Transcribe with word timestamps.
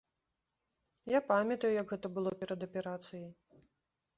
Я 1.17 1.21
памятаю, 1.31 1.71
як 1.81 1.87
гэта 1.93 2.07
было 2.15 2.31
перад 2.41 2.59
аперацыяй. 2.69 3.29